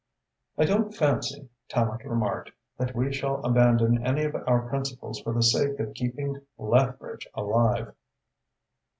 [0.57, 5.43] "I don't fancy," Tallente remarked, "that we shall abandon any of our principles for the
[5.43, 7.93] sake of keeping Lethbridge alive."